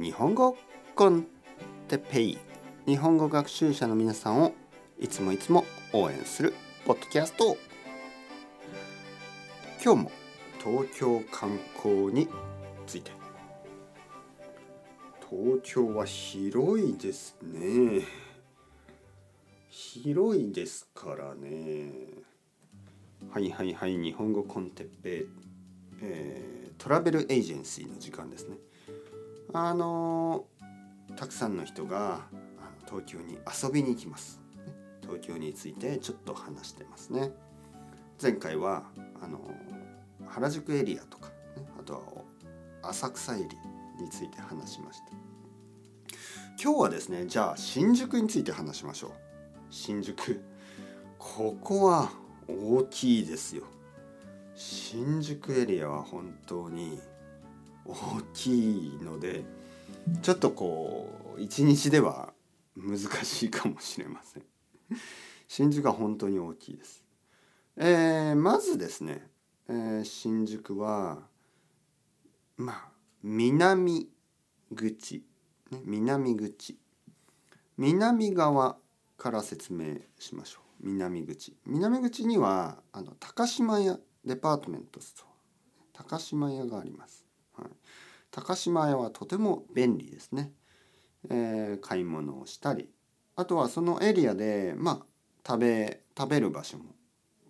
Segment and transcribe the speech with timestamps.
[0.00, 0.56] 日本語
[0.94, 1.26] コン
[1.88, 2.38] テペイ。
[2.86, 4.52] 日本語学習者の皆さんを
[4.96, 6.54] いつもいつも応援する
[6.86, 7.56] ポッドキャスト。
[9.82, 10.12] 今日も
[10.62, 12.28] 東京観光に
[12.86, 13.10] ついて。
[15.28, 18.02] 東京は広いですね。
[19.68, 21.90] 広いですからね。
[23.32, 23.96] はいはいはい。
[23.96, 25.26] 日本語コンテッペイ、
[26.02, 28.58] えー、トラベルエージェンシーの時間ですね。
[29.52, 30.46] あの
[31.16, 32.20] たくさんの人が
[32.86, 34.40] 東京に遊びに行きます。
[35.02, 37.32] 東京についてちょっと話してますね。
[38.20, 38.84] 前回は
[39.22, 39.40] あの
[40.26, 41.94] 原宿エリアとか、ね、あと
[42.82, 45.06] は浅草エリアについて話しました。
[46.62, 49.10] 今日はですねじゃあ新宿について話しましょう。
[49.70, 50.42] 新宿。
[51.18, 52.10] ここは
[52.46, 53.64] 大きいですよ。
[54.54, 57.00] 新宿エリアは本当に
[57.88, 59.44] 大きいので
[60.22, 62.32] ちょっとこう一日では
[62.76, 64.44] 難しいかもしれません。
[65.48, 67.02] 新宿は本当に大きいです、
[67.76, 69.30] えー、まずですね、
[69.66, 71.26] えー、新宿は
[72.56, 74.08] まあ南
[74.74, 75.24] 口、
[75.70, 76.78] ね、南口。
[77.76, 78.76] 南側
[79.16, 80.88] から説明しましょう。
[80.88, 81.56] 南口。
[81.66, 86.04] 南口にはあの高島屋デパートメントストア。
[86.04, 87.24] 高島屋があります、
[88.38, 90.52] 高島屋はとても便利ですね、
[91.28, 92.88] えー、買い物をしたり
[93.34, 95.06] あとはそのエリアでまあ
[95.44, 96.84] 食べ食べる場所も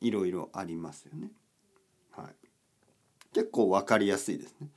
[0.00, 1.32] いろいろありますよね、
[2.16, 2.34] はい、
[3.34, 4.68] 結構分かりやすいですね。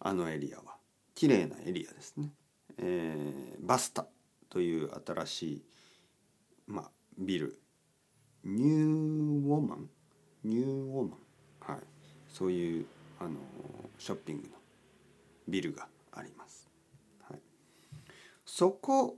[0.00, 0.74] あのエリアは。
[1.14, 2.32] 綺麗なエリアですね、
[2.78, 4.04] えー、バスタ
[4.50, 5.64] という新しい
[6.66, 7.60] まあ、ビル。
[8.42, 9.88] ニューウォーマン？
[10.42, 11.16] ニューウォーマ
[11.70, 11.74] ン？
[11.74, 11.82] はい。
[12.32, 12.86] そういう
[13.20, 13.36] あの
[13.98, 14.55] ショッピングの
[15.48, 16.68] ビルがあります。
[17.28, 17.40] はい、
[18.44, 19.16] そこ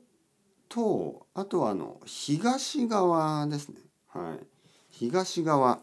[0.69, 3.81] とあとはあの東側ですね。
[4.09, 4.47] はい、
[4.91, 5.81] 東側。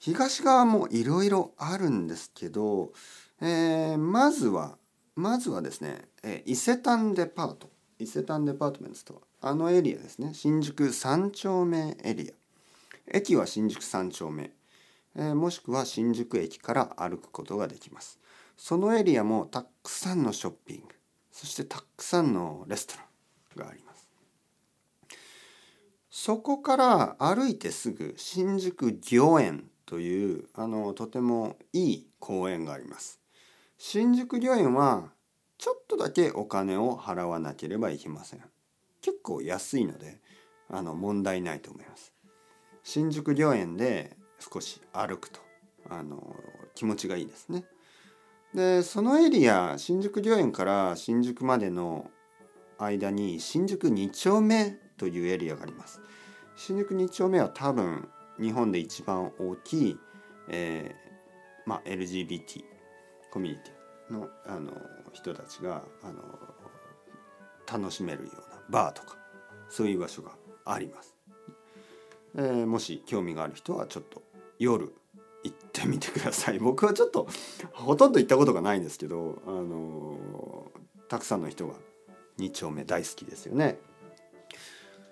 [0.00, 2.92] 東側もいろいろあるんですけど、
[3.40, 4.78] えー、まずは
[5.16, 7.70] まずはですね、えー、伊勢丹デパート。
[7.98, 10.30] 伊勢丹デパートメントとはあのエリアですね。
[10.34, 13.16] 新宿三丁目エリア。
[13.16, 14.52] 駅は新宿三丁目、
[15.16, 18.20] えー、もしくは新宿駅から歩くことができます。
[18.58, 20.82] そのエリアもたくさんのショッピング。
[21.30, 23.04] そしてたくさんのレストラ
[23.64, 24.10] ンがあります。
[26.10, 33.20] そこから歩いてすぐ新宿御苑というあのとてもいい公園があります。
[33.78, 35.12] 新宿御苑は
[35.56, 38.42] ちょっとだけお金を払わなければいけません。
[39.00, 40.20] 結構安いので
[40.68, 42.12] あの問題ないと思います。
[42.82, 45.38] 新宿御苑で少し歩くと
[45.88, 46.34] あの
[46.74, 47.64] 気持ちがいいですね。
[48.54, 52.10] でそのエリア新宿御苑から新宿までの
[52.78, 56.00] 間に新宿2丁目というエリアがあります。
[56.56, 58.08] 新宿2丁目は多分
[58.40, 59.98] 日本で一番大きい、
[60.48, 62.64] えーまあ、LGBT
[63.30, 64.72] コミュニティのあの
[65.12, 66.22] 人たちがあの
[67.70, 69.16] 楽しめるようなバーとか
[69.68, 70.32] そういう場所が
[70.64, 71.14] あります、
[72.36, 74.22] えー、もし興味がある人はちょっと
[74.58, 74.92] 夜
[75.78, 77.28] ってみてください 僕はちょっと
[77.72, 80.70] ほとんど行ったことがないんですけどあの
[81.08, 81.74] たくさんの人が
[82.38, 83.78] 2丁目大好きですよね。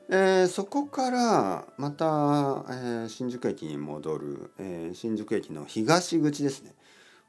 [0.09, 6.77] えー、そこからまた、えー、新宿駅に戻る、えー、新宿駅の東口ですね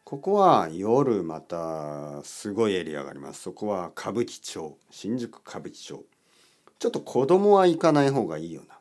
[0.03, 6.05] ここは夜またすごいエリアがありますそこは歌舞伎町新宿歌舞伎町
[6.77, 8.79] ちょっと子供は行かない方がいいような、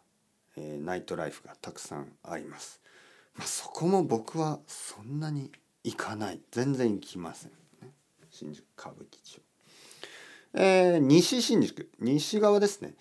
[0.59, 2.83] え、ナイトライフがたくさんあります。
[3.37, 5.51] まあ、そこも僕はそんなに
[5.85, 6.41] 行かない。
[6.51, 7.51] 全然行きません、
[7.83, 7.93] ね、
[8.31, 9.41] 新宿歌舞伎町。
[10.55, 11.91] えー、西新宿。
[12.01, 12.95] 西側ですね。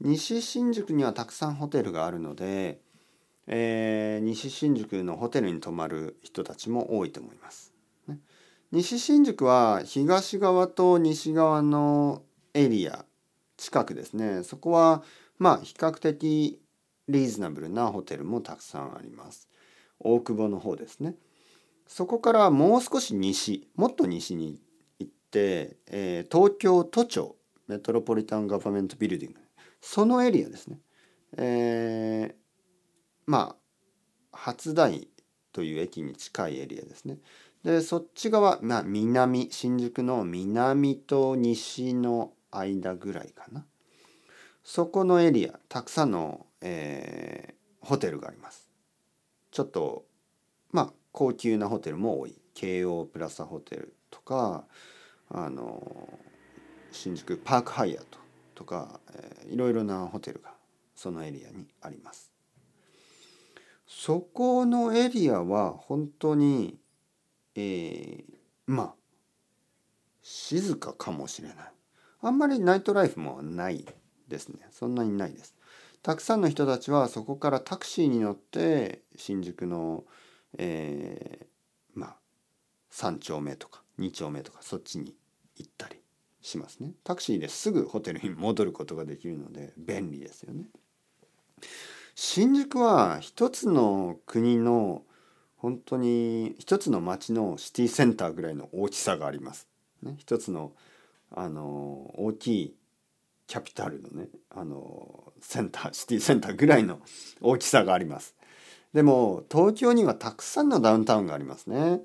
[0.00, 2.80] 西新宿にはたくさんホテルがあるので、
[3.46, 7.72] えー、西新宿のホテルに泊まる人たちも多いと思います。
[8.06, 8.18] ね、
[8.70, 12.22] 西新宿は東側と西側の
[12.52, 13.06] エリア
[13.56, 14.42] 近くですね。
[14.44, 15.02] そこは
[15.38, 16.60] まあ比較的
[17.08, 19.48] リーズナブルなホテルもたくさんあります。
[20.00, 21.14] 大久保の方ですね。
[21.86, 24.60] そこからもう少し西もっと西に
[24.98, 27.36] 行って、えー、東京都庁
[27.66, 29.40] メトロポリタンガバメントビルディング。
[29.80, 30.78] そのエリアですね。
[31.36, 32.34] えー、
[33.26, 33.56] まあ
[34.32, 35.08] 初台
[35.52, 37.18] という駅に近いエリアですね。
[37.64, 43.66] でそっち側、まあ、南新宿の南と西の間ぐらいかな。
[44.62, 48.67] そこのエリアたくさんの、えー、ホテルがあります。
[49.50, 50.04] ちょっと
[50.70, 52.34] まあ高級なホテルも多い。
[52.54, 54.64] 京王プラザホテルとか
[55.30, 56.08] あの
[56.90, 58.18] 新宿パークハイアット
[58.56, 60.50] とか、えー、いろいろなホテルが
[60.94, 62.32] そのエリアにあります。
[63.86, 66.76] そこのエリアは本当に、
[67.54, 68.24] えー、
[68.66, 68.94] まあ
[70.20, 71.56] 静かかもしれない。
[72.20, 73.86] あんまりナイトライフもない
[74.26, 74.66] ですね。
[74.72, 75.54] そんなにないです。
[76.02, 80.04] たくさんの人たちはそこからタクシーに乗って新宿の、
[80.56, 82.16] えー、まあ
[82.92, 85.14] 3丁目とか2丁目とかそっちに
[85.56, 85.96] 行ったり
[86.40, 90.66] しますねタクシーですぐホテルに戻ることができるので便利ですよね
[92.14, 95.02] 新宿は一つの国の
[95.56, 99.68] 本当に一つの町のシティセンターぐらいの大きさがあります。
[100.02, 100.72] ね、一つの
[101.30, 102.76] あの大きい
[103.48, 107.00] キャピタルのねあのセンターシティセンターぐらいの
[107.40, 108.36] 大きさがあります。
[108.92, 112.02] でも東京にはたくさんのダウンタウンがありますね。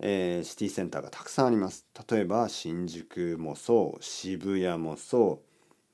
[0.00, 1.86] えー、シティセンターがたくさんあります。
[2.10, 5.42] 例えば新宿もそう渋谷もそ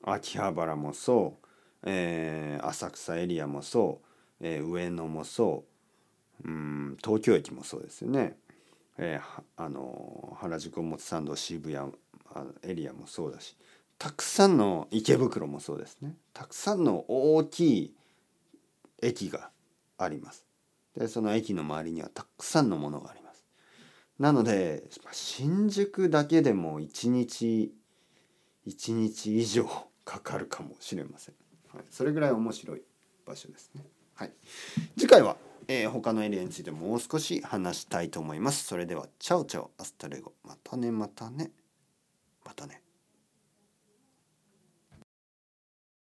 [0.05, 1.47] う秋葉原もそう、
[1.85, 4.06] えー、浅草エリアもそう、
[4.41, 5.65] えー、上野もそ
[6.44, 8.37] ううん東京駅もそうですよね。
[8.99, 11.93] えー、あの原宿表参道渋谷
[12.62, 13.56] エリアもそうだし
[13.99, 16.15] たくさんの池袋もそうですね。
[16.33, 17.95] たくさんの大きい
[19.03, 19.51] 駅が
[19.99, 20.45] あります。
[20.97, 23.45] でその駅の周りにはたくさんのものがあります。
[24.19, 27.73] なので新宿だけでも1日
[28.67, 29.65] 1日以上
[30.05, 31.35] かかるかもしれません、
[31.75, 32.83] はい、それぐらい面白い
[33.27, 33.85] 場所ですね。
[34.15, 34.33] はい。
[34.97, 35.37] 次回は、
[35.69, 38.65] えー、他のエリアについてもう少し話したいと思います。
[38.65, 39.71] それでは ciao ciao。
[39.79, 40.33] hasta luego。
[40.45, 41.51] またねまたね。
[42.45, 42.81] またね。